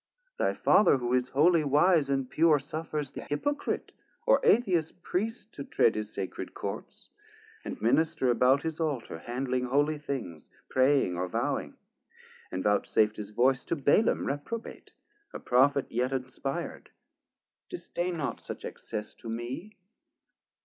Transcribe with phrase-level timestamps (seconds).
[0.39, 3.91] Thy Father, who is holy, wise and pure, Suffers the Hypocrite
[4.25, 7.09] or Atheous Priest To tread his Sacred Courts,
[7.63, 11.75] and minister About his Altar, handling holy things, Praying or vowing,
[12.51, 14.91] and vouchsaf'd his voice 490 To Balaam reprobate,
[15.33, 16.89] a Prophet yet Inspir'd;
[17.69, 19.77] disdain not such access to me.